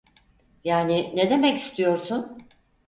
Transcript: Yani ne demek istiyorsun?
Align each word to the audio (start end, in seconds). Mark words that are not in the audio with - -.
Yani 0.63 1.11
ne 1.15 1.29
demek 1.29 1.57
istiyorsun? 1.57 2.37